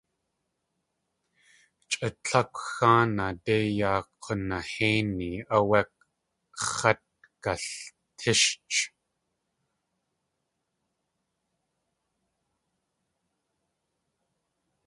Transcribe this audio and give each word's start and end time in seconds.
Chʼa 1.89 2.07
tlákw 2.23 2.55
xáanaa 2.73 3.33
dei 3.45 3.67
yaa 3.79 4.01
k̲unahéini 4.21 5.31
áwé 5.55 5.79
x̲at 6.65 7.03
galtíshch. 7.43 8.81